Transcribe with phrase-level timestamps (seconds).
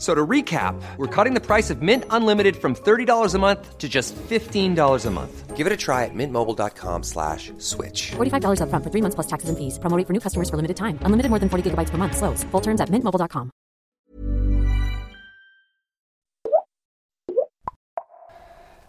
[0.00, 3.86] So to recap, we're cutting the price of Mint Unlimited from $30 a month to
[3.86, 5.56] just $15 a month.
[5.56, 8.12] Give it a try at mintmobile.com slash switch.
[8.16, 9.78] $45 upfront for three months plus taxes and fees.
[9.78, 10.98] Promo for new customers for limited time.
[11.04, 12.16] Unlimited more than 40 gigabytes per month.
[12.16, 12.44] Slows.
[12.50, 13.50] Full terms at mintmobile.com.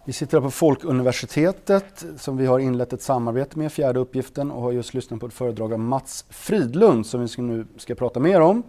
[0.05, 4.61] Vi sitter här på Folkuniversitetet som vi har inlett ett samarbete med, fjärde uppgiften, och
[4.61, 8.41] har just lyssnat på ett föredrag av Mats Fridlund som vi nu ska prata mer
[8.41, 8.63] om.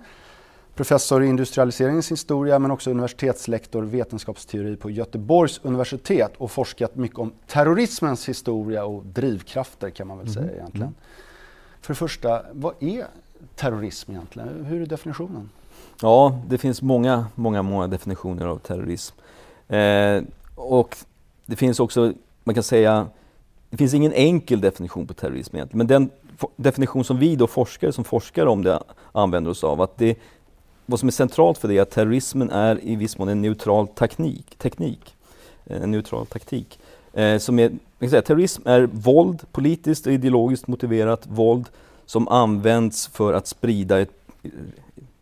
[0.75, 7.33] Professor i industrialiseringens historia men också universitetslektor vetenskapsteori på Göteborgs universitet och forskat mycket om
[7.47, 10.35] terrorismens historia och drivkrafter kan man väl Mm.
[10.35, 10.95] säga egentligen.
[11.81, 13.07] För det första, vad är
[13.57, 14.65] terrorism egentligen?
[14.65, 15.51] Hur är definitionen?
[16.03, 19.17] Ja, det finns många, många, många definitioner av terrorism.
[19.69, 20.23] Eh,
[20.55, 20.97] och
[21.47, 22.13] det finns också,
[22.45, 23.07] man kan säga,
[23.71, 25.79] det finns ingen enkel definition på terrorism egentligen.
[25.79, 26.11] Men den
[26.57, 30.19] definition som vi då forskare, som forskar om det, använder oss av, att det,
[30.93, 33.89] vad som är centralt för det är att terrorismen är i viss mån en neutral
[33.89, 34.59] teknik.
[34.59, 35.17] teknik
[35.65, 36.79] en neutral taktik.
[37.13, 41.67] Eh, som är, man kan säga, terrorism är våld, politiskt och ideologiskt motiverat våld
[42.07, 44.13] som används för att sprida ett
[44.43, 44.51] eh,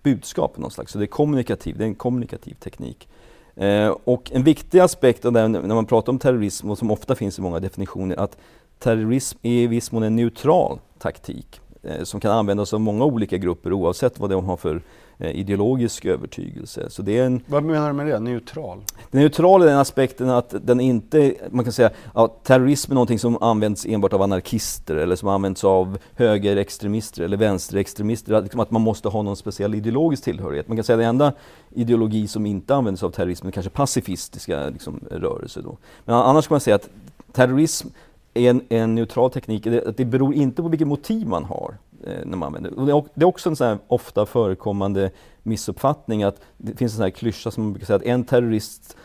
[0.02, 0.92] budskap av något slags.
[0.92, 3.08] Så det är kommunikativ, det är en kommunikativ teknik.
[3.56, 7.14] Eh, och en viktig aspekt av det när man pratar om terrorism och som ofta
[7.14, 8.36] finns i många definitioner att
[8.78, 13.36] terrorism är i viss mån en neutral taktik eh, som kan användas av många olika
[13.36, 14.82] grupper oavsett vad de har för
[15.20, 16.90] ideologisk övertygelse.
[16.90, 18.20] Så det är en, Vad menar du med det?
[18.20, 18.78] Neutral?
[19.10, 23.18] den neutrala är den aspekten att den inte, man kan säga att terrorism är någonting
[23.18, 28.34] som används enbart av anarkister eller som används av högerextremister eller vänsterextremister.
[28.34, 30.68] Att, liksom att man måste ha någon speciell ideologisk tillhörighet.
[30.68, 31.32] Man kan säga att den enda
[31.70, 35.62] ideologi som inte används av terrorism är kanske pacifistiska liksom, rörelser.
[35.62, 35.76] Då.
[36.04, 36.88] Men annars kan man säga att
[37.32, 37.88] terrorism
[38.34, 39.64] är en, en neutral teknik.
[39.64, 43.02] Det, det beror inte på vilket motiv man har eh, Eh, när man använder det.
[43.14, 43.22] Det.
[43.22, 45.10] är- också en sån här ofta förekommande
[45.42, 48.96] missuppfattning att det finns en sån här klyscha som man brukar säga att en terrorist,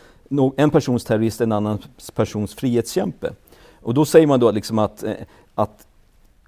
[0.58, 1.80] en persons terrorist är en annan
[2.16, 3.34] persons frihetskämpe.
[3.82, 5.14] Och då säger man då liksom att, eh,
[5.56, 5.88] att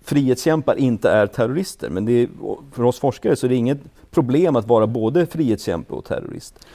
[0.02, 1.90] frihetskämpar inte är terrorister.
[1.90, 2.30] Men det är,
[2.72, 3.80] för oss forskare så är det inget
[4.12, 6.68] problem att vara både frihetskämpe och terrorist.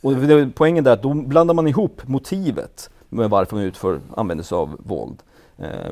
[0.00, 4.00] Och det är poängen där att då blandar man ihop motivet med varför man utför,
[4.16, 5.22] använder sig av våld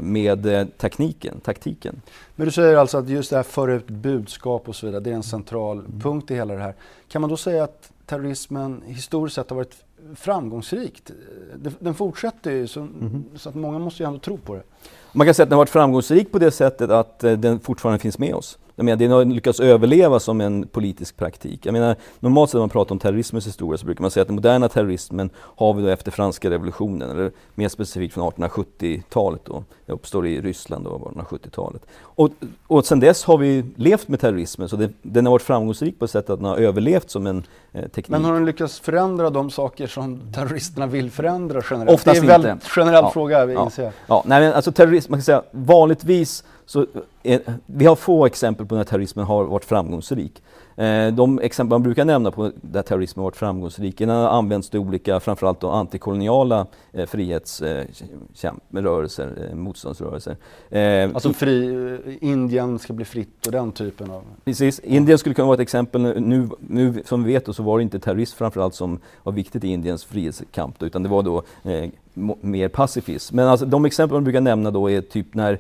[0.00, 2.00] med eh, tekniken, taktiken.
[2.36, 5.10] Men du säger alltså att just det här föra ut budskap och så vidare, det
[5.10, 6.00] är en central Mm.
[6.00, 6.74] punkt i hela det här.
[7.08, 9.76] Kan man då säga att terrorismen historiskt sett har varit
[10.16, 11.10] framgångsrikt?
[11.78, 13.24] Den fortsätter ju, så, Mhm.
[13.36, 14.62] så att många måste ju ändå tro på det.
[15.12, 17.98] Man kan säga att den har varit framgångsrik på det sättet att eh, den fortfarande
[17.98, 18.58] finns med oss.
[18.78, 21.66] Jag menar, den har lyckats överleva som en politisk praktik.
[21.66, 24.28] Jag menar, normalt sett när man pratar om terrorismens historia så brukar man säga att
[24.28, 29.64] den moderna terrorismen har vi då efter franska revolutionen, eller mer specifikt från 1870-talet då.
[29.86, 31.82] Det uppstår i Ryssland då, 1870-talet.
[32.00, 32.30] Och,
[32.66, 36.04] och sen dess har vi levt med terrorismen, så det, den har varit framgångsrik på
[36.04, 38.08] det sättet att den har överlevt som en eh, teknik.
[38.08, 41.90] Men har den lyckats förändra de saker som terroristerna vill förändra generellt?
[41.90, 42.66] Oftast det är en väldigt inte.
[42.68, 43.64] generell Ja, fråga, ja.
[43.64, 43.92] inser jag.
[44.06, 46.86] Ja, nej, men alltså terrorism, man kan säga vanligtvis så
[47.22, 50.42] är, vi har få exempel på när terrorismen har varit framgångsrik.
[50.76, 55.20] Eh, de exempel man brukar nämna på där terrorismen har varit framgångsrik, använts till olika,
[55.20, 60.36] framförallt då antikoloniala eh, frihetsrörelser, eh, motståndsrörelser.
[60.70, 61.74] Eh, Alltså fri,
[62.06, 64.22] eh, Indien ska bli fritt och den typen av...
[64.44, 64.78] Precis.
[64.78, 66.20] Indien skulle kunna vara ett exempel.
[66.20, 69.64] Nu, nu som vi vet då, så var det inte terrorism framförallt som var viktigt
[69.64, 71.90] i Indiens frihetskamp då, utan det var då eh,
[72.40, 73.36] mer pacifism.
[73.36, 75.58] Men alltså, de exempel man brukar nämna då är typ när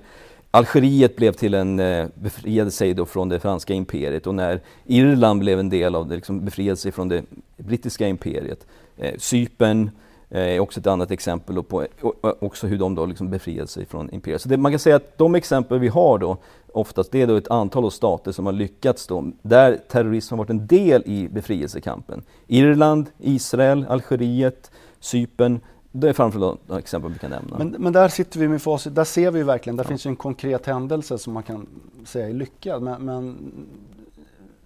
[0.50, 5.40] Algeriet blev till en, eh, befriade sig då från det franska imperiet och när Irland
[5.40, 7.24] blev en del av det, liksom befriade sig från det
[7.56, 8.66] brittiska imperiet.
[8.96, 9.90] Eh, Cypern
[10.30, 13.86] eh, är också ett annat exempel på och, också hur de då liksom befriade sig
[13.86, 14.42] från imperiet.
[14.42, 16.36] Så det, man kan säga att de exempel vi har då
[16.72, 20.38] oftast det är då ett antal av stater som har lyckats då, där terrorism har
[20.38, 22.22] varit en del i befrielsekampen.
[22.46, 25.60] Irland, Israel, Algeriet, Cypern.
[26.00, 27.58] Det är framförallt några exempel vi kan nämna.
[27.58, 30.16] Men, men där sitter vi med facit, där ser vi verkligen, där finns ju en
[30.16, 31.66] konkret händelse som man kan
[32.04, 32.82] säga är lyckad.
[32.82, 33.36] Men, men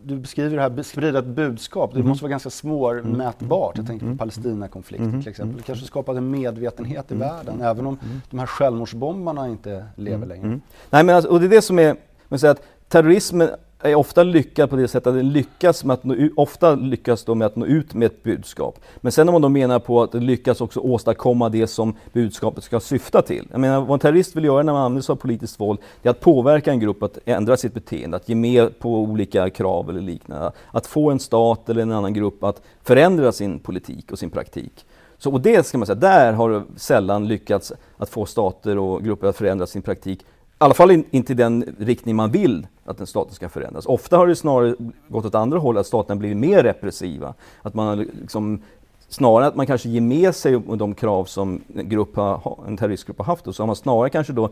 [0.05, 1.91] du beskriver det här, sprida ett budskap.
[1.93, 2.09] Det Mm.
[2.09, 3.77] måste vara ganska svårmätbart.
[3.77, 4.19] Jag tänker på Mm.
[4.19, 5.23] Palestinakonflikten Mm.
[5.23, 5.57] till exempel.
[5.57, 7.99] Det kanske skapade en medvetenhet i världen, även om
[8.31, 10.61] de här självmordsbombarna inte lever längre.
[10.91, 11.97] Nej men alltså, och det är det som är,
[12.29, 13.49] man säger att terrorismen
[13.91, 17.25] är ofta lyckad på det sättet att den lyckas med att nå, ut- ofta lyckas
[17.25, 18.79] då med att nå ut med ett budskap.
[18.97, 22.65] Men sen om man då menar på att det lyckas också åstadkomma det som budskapet
[22.65, 23.49] ska syfta till.
[23.51, 26.09] Jag menar vad en terrorist vill göra när man använder sig av politiskt våld, det
[26.09, 29.91] är att påverka en grupp att ändra sitt beteende, att ge med på olika krav
[29.91, 30.53] eller liknande.
[30.71, 34.87] Att få en stat eller en annan grupp att förändra sin politik och sin praktik.
[35.19, 39.05] Så, och det ska man säga, där har det sällan lyckats att få stater och
[39.05, 40.25] grupper att förändra sin praktik.
[40.63, 43.87] I alla fall in, inte i den riktning man vill att den staten ska förändras.
[43.87, 44.75] Ofta har det snarare
[45.09, 47.35] gått åt andra hållet, att staterna blivit mer repressiva.
[47.63, 48.63] Att man liksom,
[49.09, 53.19] snarare att man kanske ger med sig de krav som en, grupp har, en terroristgrupp
[53.19, 54.51] har haft, och så har man snarare kanske då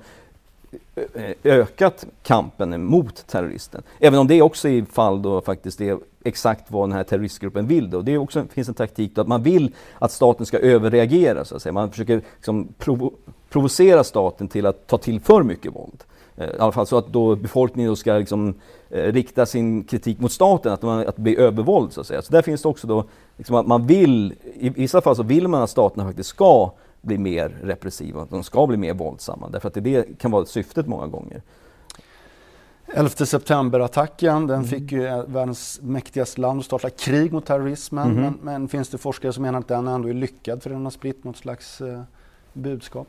[0.95, 3.83] eh, ökat kampen mot terroristen.
[3.99, 7.91] Även om det också är fall då faktiskt är exakt vad den här terroristgruppen vill.
[7.91, 8.03] Då.
[8.03, 11.45] Det är också, finns en taktik då att man vill att staten ska överreagera.
[11.45, 11.73] Så att säga.
[11.73, 13.13] Man försöker liksom provo
[13.51, 16.05] provocera staten till att ta till för mycket våld.
[16.37, 18.55] Eh, I alla fall så att då befolkningen då ska liksom,
[18.91, 22.23] eh, rikta sin kritik mot staten, att, man, att blir övervåld så att säga.
[22.23, 23.05] Så där finns det också då
[23.37, 26.71] liksom att man vill, i vissa fall så vill man att staterna faktiskt ska
[27.01, 29.49] bli mer repressiva, att de ska bli mer våldsamma.
[29.49, 31.43] Därför att det, det kan vara syftet många gånger.
[32.95, 34.65] 11 september-attacken, den Mm.
[34.69, 38.09] fick ju eh, världens mäktigaste land att starta krig mot terrorismen.
[38.11, 38.21] Mhm.
[38.21, 40.91] Men, men finns det forskare som menar att den ändå är lyckad för den har
[40.91, 42.03] spritt något slags eh,
[42.53, 43.09] budskap?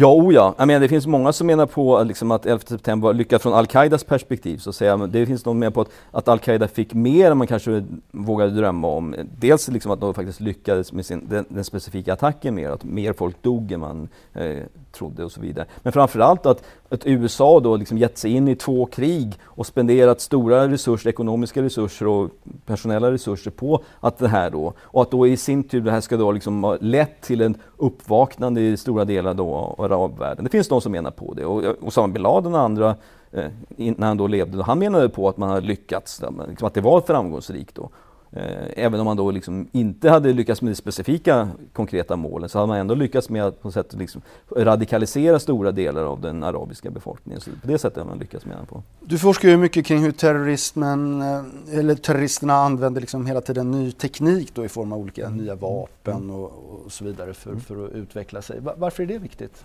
[0.00, 0.54] Ja, o ja.
[0.58, 3.42] Jag menar, det finns många som menar på att liksom att 11 september var lyckat
[3.42, 4.58] från Al-Qaidas perspektiv.
[4.58, 4.96] Så att säga.
[4.96, 8.50] Det finns de som menar på att, att Al-Qaida fick mer än man kanske vågade
[8.50, 9.14] drömma om.
[9.38, 13.12] Dels liksom att de faktiskt lyckades med sin, den, den specifika attacken mer, att mer
[13.12, 14.56] folk dog än man eh,
[14.92, 15.66] trodde och så vidare.
[15.82, 20.20] Men framförallt att, att USA då liksom gett sig in i två krig och spenderat
[20.20, 22.30] stora resurser, ekonomiska resurser och
[22.66, 26.00] personella resurser på att det här då, och att då i sin tur det här
[26.00, 30.44] ska då liksom ha lett till en uppvaknande i stora delar då arabvärlden.
[30.44, 32.94] Det finns de som menar på det och Osama bin Laden och andra
[33.32, 33.44] eh,
[33.76, 37.00] när han då levde, han menade på att man hade lyckats, liksom att det var
[37.00, 37.90] framgångsrikt då.
[38.32, 38.42] Eh,
[38.76, 42.66] Även om man då liksom inte hade lyckats med de specifika konkreta målen så hade
[42.68, 44.22] man ändå lyckats med att på sätt liksom
[44.56, 47.40] radikalisera stora delar av den arabiska befolkningen.
[47.40, 48.82] Så på det sättet har man lyckats med på.
[49.00, 53.92] Du forskar ju mycket kring hur terrorismen, eh, eller terroristerna använder liksom hela tiden ny
[53.92, 56.44] teknik då i form av olika nya vapen och,
[56.84, 58.60] och så vidare för, för att utveckla sig.
[58.60, 59.64] Va- Varför är det viktigt?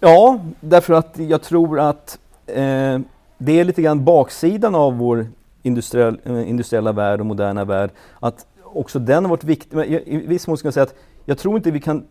[0.00, 2.98] Ja, därför att jag tror att eh,
[3.38, 5.26] det är lite grann baksidan av vår
[5.64, 7.90] industriell, eh, industriella värld och moderna värld.
[8.20, 9.76] Att också den har varit viktig.
[9.76, 10.94] Men jag- I viss mån ska jag säga att
[11.24, 12.04] jag tror inte vi kan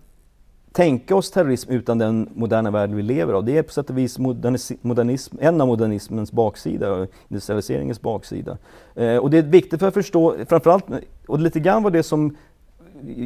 [0.71, 3.45] tänka oss terrorism utan den moderna värld vi lever av.
[3.45, 4.19] Det är på sätt och vis
[4.81, 8.57] modernism, en av modernismens baksida, industrialiseringens baksida.
[8.95, 10.85] Eh, och det är viktigt för att förstå, framförallt,
[11.27, 12.37] och lite grann var det som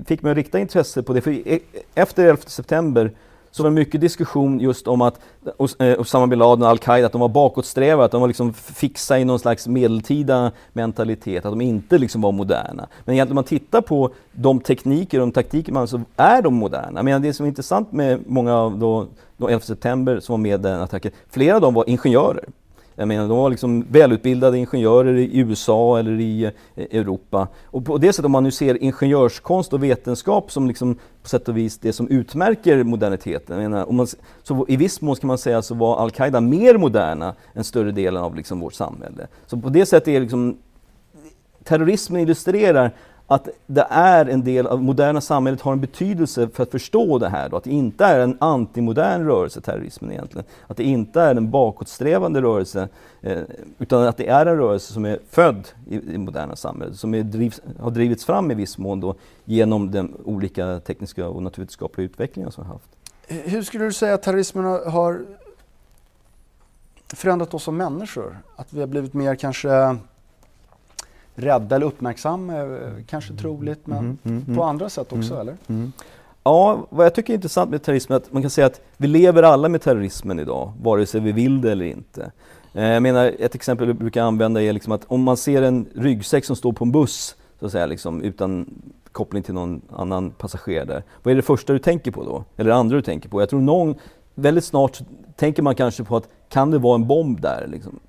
[0.06, 1.60] fick mig att rikta intresse på det, för
[1.96, 3.12] efter 11 september
[3.52, 5.20] så var det mycket diskussion just om att
[5.80, 9.20] eh, Osama bin Laden och Al-Qaida, att de var bakåtsträvare, att de var liksom fixa
[9.20, 12.88] i någon slags medeltida mentalitet, att de inte liksom var moderna.
[13.06, 16.54] Men egentligen om man tittar på de tekniker och de taktiker man så är de
[16.54, 17.04] moderna.
[17.04, 19.08] Men det som är intressant med många av då,
[19.38, 22.46] då 11 september som var med i den attacken, flera av dem var ingenjörer.
[23.00, 27.48] Jag menar, de var liksom välutbildade ingenjörer i USA eller i eh, Europa.
[27.66, 31.50] Och på det sättet, om man nu ser ingenjörskonst och vetenskap som liksom på sätt
[31.50, 33.62] och vis det som utmärker moderniteten.
[33.62, 34.08] Jag menar, om man,
[34.44, 38.24] så i viss mån kan man säga så var Al-Qaida mer moderna än större delen
[38.24, 39.28] av liksom vårt samhälle.
[39.46, 40.58] Så på det sättet är liksom
[41.64, 42.92] terrorismen illustrerar
[43.28, 47.30] att det är en del av moderna samhället har en betydelse för att förstå det
[47.30, 47.50] här.
[47.50, 50.46] Då, att det inte är en antimodern rörelse, terrorismen egentligen.
[50.68, 52.88] Att det inte är en bakåtsträvande rörelse,
[53.22, 53.42] eh,
[53.80, 57.14] utan att det är en rörelse som är född i i det moderna samhället, som
[57.14, 59.16] är drivs, har drivits fram i viss mån då,
[59.46, 62.90] genom den olika tekniska och naturvetenskapliga utvecklingen som vi har haft.
[63.52, 65.26] Hur skulle du säga att terrorismen har
[67.14, 68.38] förändrat oss som människor?
[68.56, 69.98] Att vi har blivit mer kanske
[71.40, 74.62] rädda eller uppmärksamma, är kanske troligt, men Mhm, mm, på mm.
[74.64, 75.42] andra sätt också Mm.
[75.42, 75.56] eller?
[76.44, 79.08] Ja, vad jag tycker är intressant med terrorismen är att man kan säga att vi
[79.08, 82.32] lever alla med terrorismen idag, vare sig vi vill det eller inte.
[82.74, 85.86] Eh, Jag menar, ett exempel vi brukar använda är liksom att om man ser en
[85.96, 88.66] ryggsäck som står på en buss, så att säga, liksom, utan
[89.12, 92.44] koppling till någon annan passagerare, vad är det första du tänker på då?
[92.58, 93.42] Eller det andra du tänker på?
[93.42, 93.96] Jag tror någon,
[94.36, 95.00] väldigt snart
[95.36, 97.68] tänker man kanske på att kan det vara en bomb där?
[97.68, 98.00] Liksom?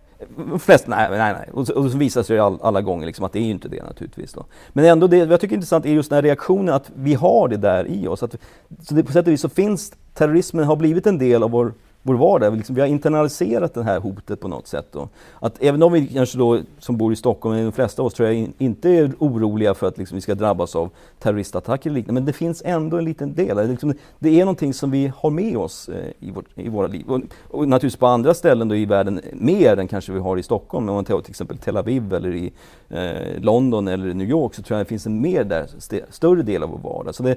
[0.59, 1.49] Flest, nej, nej, nej.
[1.53, 3.69] Och så, och så visar sig all, alla gånger liksom att det är ju inte
[3.69, 4.33] det naturligtvis.
[4.33, 4.45] Då.
[4.69, 7.49] Men ändå det jag tycker är intressant är just den här reaktionen att vi har
[7.49, 8.23] det där i oss.
[8.23, 8.37] Att,
[8.83, 11.73] så det, på sätt och vis så finns terrorismen har blivit en del av vår
[12.03, 12.57] vår vardag.
[12.57, 14.87] Liksom, vi har internaliserat det här hotet på något sätt.
[14.93, 15.09] Då.
[15.41, 18.29] Att även om vi kanske då, som bor i Stockholm, de flesta av oss tror
[18.29, 22.27] jag inte är oroliga för att liksom, vi ska drabbas av terroristattacker eller liknande, men
[22.27, 23.69] det finns ändå en liten del.
[23.69, 27.11] Liksom, det är någonting som vi har med oss eh, i, vårt, i våra liv.
[27.11, 30.43] Och, och, naturligtvis på andra ställen då i världen mer än kanske vi har i
[30.43, 30.89] Stockholm.
[30.89, 32.53] Om man tar till exempel Tel Aviv eller i
[32.89, 36.43] eh, London eller New York så tror jag det finns en mer där, st större
[36.43, 37.15] del av vår vardag.
[37.15, 37.37] Så det,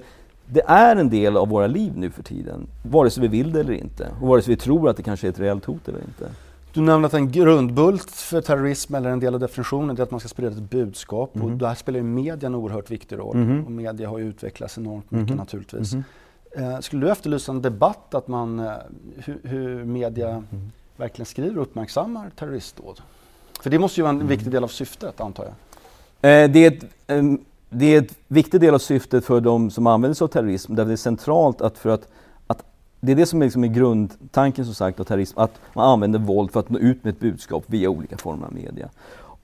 [0.53, 3.59] det är en del av våra liv nu för tiden, vare sig vi vill det
[3.59, 4.09] eller inte.
[4.21, 6.29] Och vare sig vi tror att det kanske är ett reellt hot eller inte.
[6.73, 10.19] Du nämnde att en grundbult för terrorism, eller en del av definitionen, är att man
[10.19, 11.35] ska sprida ett budskap.
[11.35, 11.47] Mm.
[11.47, 13.35] Och där spelar ju media en oerhört viktig roll.
[13.35, 13.65] Mm.
[13.65, 15.37] Och media har ju utvecklats enormt mycket mm.
[15.37, 15.93] naturligtvis.
[15.93, 16.03] Mm.
[16.51, 18.71] Eh, skulle du efterlysa en debatt, att man, eh,
[19.17, 20.71] hur, hur, media mm.
[20.97, 23.01] verkligen skriver och uppmärksammar terroristdåd?
[23.61, 24.27] För det måste ju vara en mm.
[24.27, 25.53] viktig del av syftet, antar jag?
[26.31, 26.85] Eh, det är ett,
[27.73, 30.85] det är en viktig del av syftet för de som använder sig av terrorism, där
[30.85, 32.07] det är centralt att för att,
[32.47, 32.63] att
[32.99, 36.19] det är det som är, liksom är grundtanken som sagt av terrorism, att man använder
[36.19, 38.89] våld för att nå ut med ett budskap via olika former av media.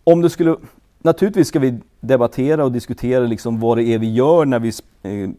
[0.03, 0.55] Om det skulle,
[0.99, 4.71] naturligtvis ska vi debattera och diskutera liksom vad det är vi gör när vi,
[5.03, 5.29] eh,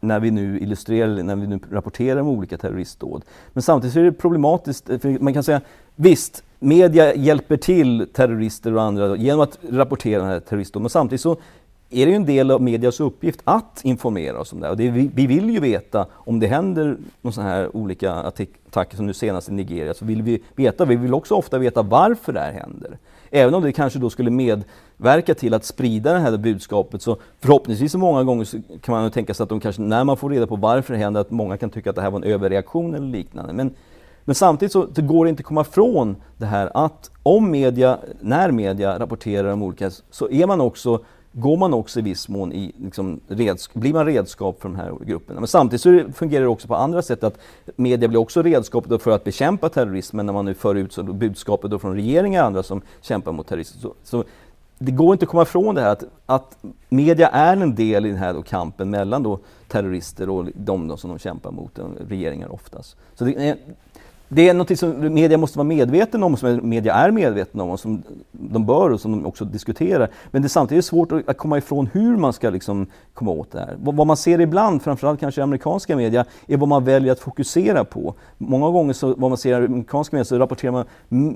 [0.00, 3.24] när vi nu illustrerar, när vi nu rapporterar om olika terroristdåd.
[3.52, 5.60] Men samtidigt är det problematiskt, eh, för man kan säga
[5.96, 11.20] visst, media hjälper till terrorister och andra genom att rapportera den här terroristdåden, men samtidigt
[11.20, 11.36] så
[11.94, 14.70] är det ju en del av medias uppgift att informera oss om det.
[14.70, 19.06] Och det vi, vi, vill ju veta om det händer sådana här olika attacker som
[19.06, 22.40] nu senast i Nigeria, så vill vi veta, vi vill också ofta veta varför det
[22.40, 22.98] här händer.
[23.30, 27.92] Även om det kanske då skulle medverka till att sprida det här budskapet så förhoppningsvis
[27.92, 30.46] så många gånger så kan man tänka sig att de kanske, när man får reda
[30.46, 33.06] på varför det händer, att många kan tycka att det här var en överreaktion eller
[33.06, 33.52] liknande.
[33.52, 33.70] Men,
[34.24, 37.98] men samtidigt så det går det inte att komma ifrån det här att om media,
[38.20, 41.04] när media rapporterar om olika, så är man också
[41.36, 44.92] går man också i viss mån i, liksom, redsk blir man redskap för de här
[45.06, 45.40] grupperna.
[45.40, 47.38] Men samtidigt så fungerar det också på andra sätt att
[47.76, 51.70] media blir också redskap för att bekämpa terrorismen när man nu för ut så budskapet
[51.70, 53.78] då från regeringar och andra som kämpar mot terrorism.
[53.78, 54.24] Så, så,
[54.78, 58.08] det går inte att komma ifrån det här att, att media är en del i
[58.08, 59.38] den här kampen mellan då
[59.68, 62.96] terrorister och de då som de kämpar mot, regeringar oftast.
[63.14, 63.58] Så det,
[64.28, 67.80] det är något som media måste vara medveten om, som media är medvetna om, och
[67.80, 68.02] som
[68.32, 70.08] de bör och som de också diskuterar.
[70.30, 73.58] Men det är samtidigt svårt att komma ifrån hur man ska liksom komma åt det
[73.58, 73.76] här.
[73.78, 77.84] Vad man ser ibland, framförallt kanske i amerikanska media, är vad man väljer att fokusera
[77.84, 78.14] på.
[78.38, 80.84] Många gånger så, vad man ser i amerikanska media så rapporterar man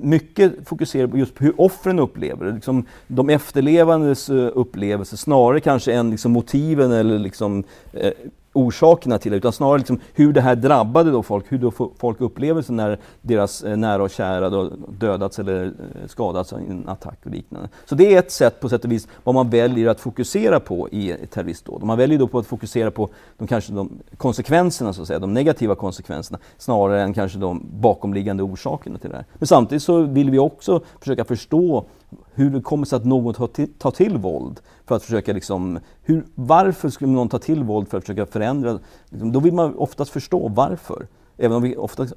[0.03, 2.53] mycket fokuserat på just på hur offren upplever det.
[2.53, 8.13] Liksom de efterlevandes eh, upplevelser upplevelse snarare kanske än liksom motiven eller liksom, eh,
[8.53, 12.21] orsakerna till det, utan snarare liksom hur det här drabbade då folk, hur då folk
[12.21, 16.89] upplever sig när deras eh, nära och kära då dödats eller eh, skadats i en
[16.89, 17.69] attack och liknande.
[17.85, 20.89] Så det är ett sätt på sätt och vis vad man väljer att fokusera på
[20.89, 21.83] i ett terroristdåd.
[21.83, 25.35] Man väljer då på att fokusera på de, kanske de konsekvenserna, så att säga, de
[25.35, 29.25] negativa konsekvenserna, snarare än kanske de bakomliggande orsakerna till det här.
[29.35, 31.85] Men samtidigt så vill vi också försöka förstå
[32.35, 35.79] hur det kommer sig att någon tar till, tar till våld för att försöka liksom,
[36.03, 38.79] hur, varför skulle någon ta till våld för att försöka förändra?
[39.09, 41.07] Liksom, då vill man oftast förstå varför.
[41.37, 42.17] Även om vi ofta, tror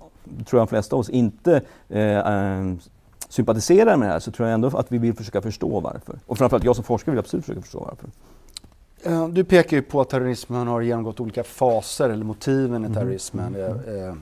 [0.52, 2.74] jag de flesta av oss, inte eh, äh,
[3.30, 6.20] sympatiserar med det här så tror jag ändå att vi vill försöka förstå varför.
[6.26, 8.10] Och framförallt jag som forskare vill absolut försöka förstå varför.
[9.32, 12.94] Du pekar ju på att terrorismen har genomgått olika faser, eller motiven i mhm.
[12.94, 13.56] terrorismen.
[13.56, 14.22] Mm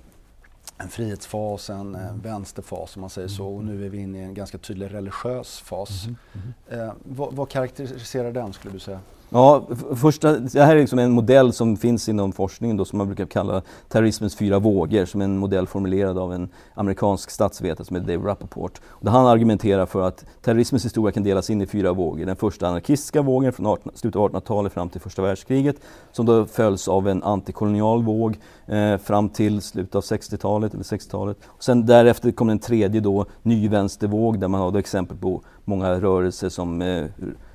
[0.80, 2.22] en frihetsfas, en mm.
[2.22, 3.48] vänsterfas om man säger så.
[3.48, 6.06] Och nu är vi inne i en ganska tydlig religiös fas.
[6.06, 6.18] Mm.
[6.34, 6.88] Mm.
[6.88, 9.00] Eh, vad, vad karaktäriserar den skulle du säga?
[9.32, 13.08] Ja, första, det här är liksom en modell som finns inom forskningen då, som man
[13.08, 17.96] brukar kalla terrorismens fyra vågor, som är en modell formulerad av en amerikansk statsvetare som
[17.96, 18.82] heter Dave Rappaport.
[19.02, 22.26] Där han argumenterar för att terrorismens historia kan delas in i fyra vågor.
[22.26, 25.76] Den första anarkistiska vågen från 18, slutet av 1800-talet fram till första världskriget,
[26.12, 31.38] som då följs av en antikolonial våg eh, fram till slutet av 60-talet, eller 60-talet.
[31.46, 36.02] Och sen därefter kommer en tredje då, ny vänstervåg, där man har exempel på många
[36.02, 37.06] rörelser som eh,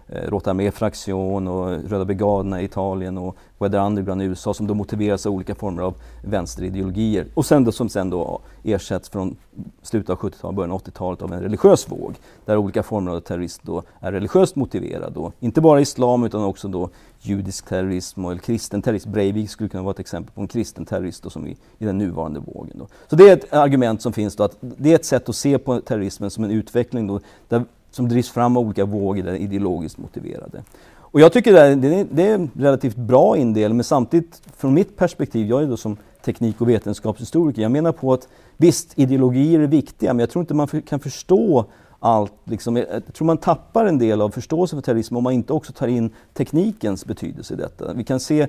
[0.08, 4.66] Eh, Rota Rotarmé Fraktion och Röda brigaderna i Italien och Weather Underground i USA som
[4.66, 9.36] då motiveras av olika former av vänsterideologier och sen då, som sen då ersätts från
[9.82, 13.62] slutet av 70-talet, början av 80-talet av en religiös våg där olika former av terrorism
[13.66, 15.12] då är religiöst motiverad.
[15.12, 15.32] Då.
[15.40, 19.12] Inte bara islam utan också då judisk terrorism eller kristen terrorism.
[19.12, 21.98] Breivik skulle kunna vara ett exempel på en kristen terrorist då, som i, i den
[21.98, 22.78] nuvarande vågen.
[22.78, 22.86] Då.
[23.08, 25.58] Så det är ett argument som finns då att det är ett sätt att se
[25.58, 29.98] på terrorismen som en utveckling då, där som drivs fram av olika vågor, där ideologiskt
[29.98, 30.62] motiverade.
[30.96, 34.96] Och jag tycker det är, det är en relativt bra indelning, men samtidigt från mitt
[34.96, 39.66] perspektiv, jag är då som teknik och vetenskapshistoriker, jag menar på att visst, ideologier är
[39.66, 41.64] viktiga, men jag tror inte man kan förstå
[41.98, 42.32] allt.
[42.44, 42.76] Liksom.
[42.76, 45.86] Jag tror man tappar en del av förståelsen för terrorism om man inte också tar
[45.86, 47.92] in teknikens betydelse i detta.
[47.92, 48.46] Vi kan se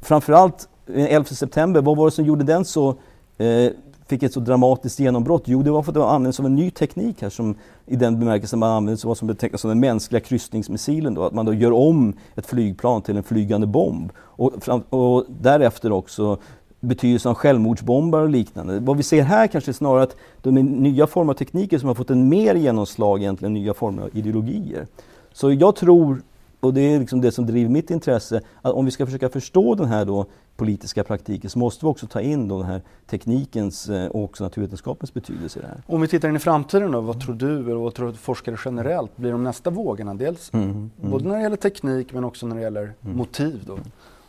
[0.00, 2.94] framförallt eh, 11 september, vad var det som gjorde den så
[3.38, 3.70] eh,
[4.06, 5.42] fick ett så dramatiskt genombrott?
[5.44, 7.54] Jo, det var för att det användes som en ny teknik här som
[7.86, 11.14] i den bemärkelsen man använder vad som betecknas som den mänskliga kryssningsmissilen.
[11.14, 14.12] Då, att man då gör om ett flygplan till en flygande bomb.
[14.16, 14.52] Och,
[14.90, 16.38] och därefter också
[16.80, 18.80] betydelsen av självmordsbombar och liknande.
[18.80, 21.88] Vad vi ser här kanske är snarare att de är nya former av tekniker som
[21.88, 24.86] har fått en mer genomslag egentligen nya former av ideologier.
[25.32, 26.22] Så jag tror,
[26.60, 29.74] och det är liksom det som driver mitt intresse, att om vi ska försöka förstå
[29.74, 33.88] den här då politiska praktiken så måste vi också ta in då den här teknikens
[33.88, 35.82] eh, och också naturvetenskapens betydelse i det här.
[35.86, 39.16] Om vi tittar in i framtiden då, vad tror du och vad tror forskare generellt
[39.16, 40.14] blir de nästa vågorna?
[40.14, 40.90] Dels mm, mm.
[41.10, 43.16] både när det gäller teknik men också när det gäller mm.
[43.16, 43.78] motiv då?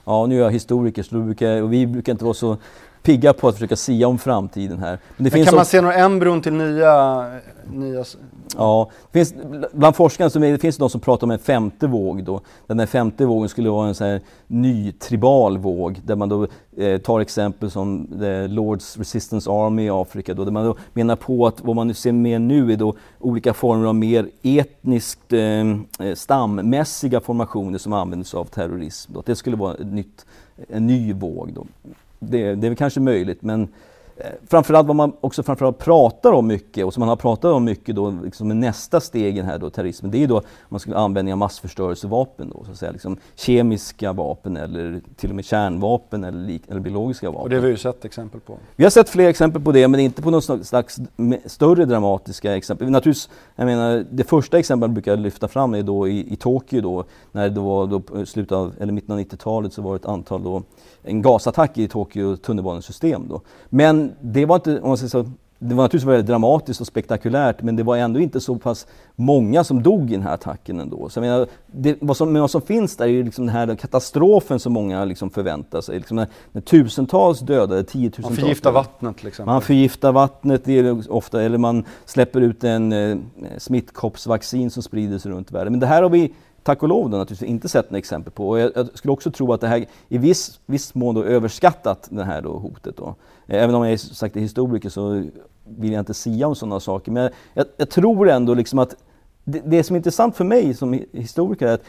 [0.05, 2.57] Ja, nu är jag historiker så brukar, och vi brukar inte vara så
[3.03, 4.99] pigga på att försöka sia om framtiden här.
[5.17, 7.25] Men, Men kan man se några embryon till nya,
[7.71, 8.03] nya...
[8.57, 9.33] Ja, det finns,
[9.73, 12.23] bland forskarna så det finns det de som pratar om en femte våg.
[12.23, 12.41] Då.
[12.67, 16.47] Den här femte vågen skulle vara en så här ny tribal våg där man då
[16.77, 20.33] eh, tar exempel som the Lords Resistance Army i Afrika.
[20.33, 22.95] Då, där man då menar på att vad man nu ser mer nu är då
[23.19, 29.13] olika former av mer etniskt eh, stammässiga formationer som används av terrorism.
[29.13, 29.23] Då.
[29.25, 30.25] Det skulle vara ett nytt,
[30.69, 31.53] en ny våg.
[31.53, 31.65] Då
[32.29, 33.67] det, det är kanske möjligt men
[34.47, 37.95] framförallt vad man också framförallt pratar om mycket och som man har pratat om mycket
[37.95, 41.33] då, liksom nästa steg i den här då, terrorismen, det är då man skulle användning
[41.33, 46.59] av massförstörelsevapen då, så att säga, liksom kemiska vapen eller till och med kärnvapen eller,
[46.67, 47.43] eller biologiska vapen.
[47.43, 48.57] Och det har vi ju sett exempel på.
[48.75, 50.99] Vi har sett fler exempel på det, men inte på något slags
[51.45, 52.89] större dramatiska exempel.
[52.89, 56.81] Naturligtvis, jag menar, det första exemplet man brukar lyfta fram är då i, i Tokyo
[56.81, 60.05] då, när det var då, slutet av, eller mitten av 90-talet så var det ett
[60.05, 60.63] antal då
[61.03, 63.27] en gasattack i Tokyo tunnelbanesystem.
[63.29, 63.41] Då.
[63.69, 65.29] Men det var inte, om man säger så,
[65.59, 69.63] det var naturligtvis väldigt dramatiskt och spektakulärt men det var ändå inte så pass många
[69.63, 71.09] som dog i den här attacken ändå.
[71.09, 73.75] Så jag menar, det, vad, som, vad som finns där är ju liksom den här
[73.75, 75.97] katastrofen som många liksom förväntar sig.
[75.97, 78.87] Liksom när, när tusentals dödade, tiotusentals Man förgiftar dödade.
[78.87, 79.53] vattnet till exempel.
[79.53, 83.17] Man förgiftar vattnet, det är ofta, eller man släpper ut en eh,
[83.57, 85.73] smittkoppsvaccin som sprider sig runt världen.
[85.73, 86.33] Men det här har vi
[86.63, 88.49] tack och lov då naturligtvis inte sett några exempel på.
[88.49, 92.07] Och jag, jag, skulle också tro att det här i viss, viss mån då överskattat
[92.11, 92.97] det här då hotet.
[92.97, 93.15] Då.
[93.47, 95.23] Eh, även om jag är sagt är historiker så
[95.63, 97.11] vill jag inte sia om sådana saker.
[97.11, 98.95] Men jag, jag tror ändå liksom att
[99.43, 101.83] det, det, som är intressant för mig som historiker är att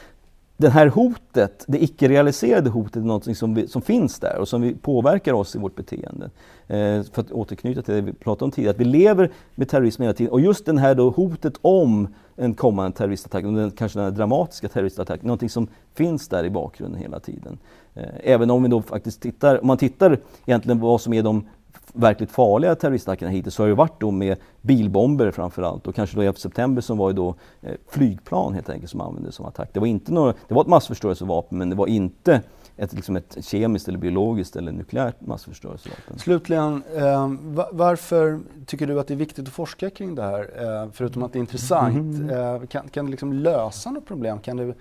[0.57, 4.63] det här hotet, det icke-realiserade hotet, är något som, vi, som finns där och som
[4.63, 6.31] vi påverkar oss i vårt beteende.
[6.67, 10.03] Eh, för att återknyta till det vi pratade om tidigare, att vi lever med terrorism
[10.03, 10.33] hela tiden.
[10.33, 15.27] Och just det här då hotet om en kommande terroristattack, den, kanske den dramatiska terroristattacken,
[15.27, 17.59] någonting som finns där i bakgrunden hela tiden.
[17.95, 21.47] Eh, även om vi då faktiskt tittar, om man tittar egentligen vad som är de
[21.93, 26.23] verkligt farliga terroristattackerna hittills så har det varit då med bilbomber framförallt och kanske då
[26.23, 29.71] 11 september som var ju då eh, flygplan helt enkelt som användes som attack.
[29.73, 32.43] Det var, inte några, det var ett massförstörelsevapen men det var inte
[32.77, 36.19] ett, liksom ett kemiskt eller biologiskt eller nukleärt massförstörelsevapen.
[36.19, 37.33] Slutligen, eh,
[37.73, 40.41] varför tycker du att det är viktigt att forska kring det här?
[40.83, 42.31] Eh, förutom att det är intressant, mm.
[42.31, 44.39] eh, kan, kan det liksom lösa något problem?
[44.39, 44.75] Kan det,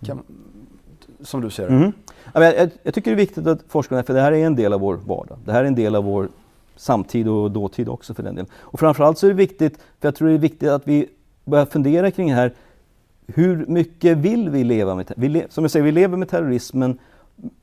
[0.00, 0.22] kan,
[1.20, 1.74] som du ser det?
[1.74, 1.92] Mm.
[2.32, 4.80] Jag, jag, tycker det är viktigt att forska för det här är en del av
[4.80, 5.38] vår vardag.
[5.44, 6.28] Det här är en del av vår
[6.76, 8.50] samtid och dåtid också för den delen.
[8.56, 11.08] Och framförallt så är det viktigt, för jag tror det är viktigt att vi
[11.44, 12.54] börjar fundera kring det här.
[13.26, 16.98] Hur mycket vill vi leva med vi Som jag säger, vi lever med terrorismen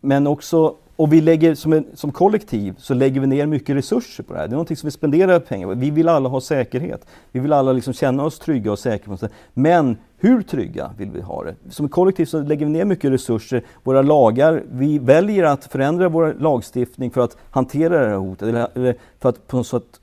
[0.02, 4.24] men också och vi lägger som, en, som kollektiv så lägger vi ner mycket resurser
[4.24, 4.48] på det här.
[4.48, 5.74] Det är någonting som vi spenderar pengar på.
[5.74, 7.08] Vi vill alla ha säkerhet.
[7.32, 9.18] Vi vill alla liksom känna oss trygga och säkra.
[9.54, 11.56] Men hur trygga vill vi ha det?
[11.70, 13.64] Som kollektiv så lägger vi ner mycket resurser.
[13.84, 18.48] Våra lagar, vi väljer att förändra vår lagstiftning för att hantera det här hotet.
[18.76, 20.00] Eller för att på något sätt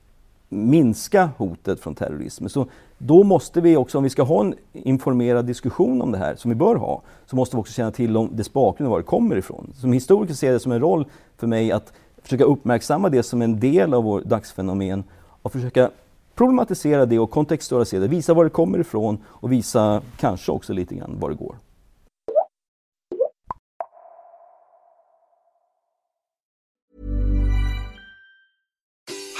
[0.53, 2.47] minska hotet från terrorism.
[2.47, 2.65] Så
[2.97, 6.49] då måste vi också, om vi ska ha en informerad diskussion om det här, som
[6.49, 9.05] vi bör ha, så måste vi också känna till om dess bakgrund och var det
[9.05, 9.73] kommer ifrån.
[9.75, 11.05] Som historiker ser jag det som en roll
[11.37, 15.03] för mig att försöka uppmärksamma det som en del av vår dagsfenomen
[15.41, 15.89] och försöka
[16.35, 20.95] problematisera det och kontextualisera det, visa var det kommer ifrån och visa kanske också lite
[20.95, 21.55] grann var det går.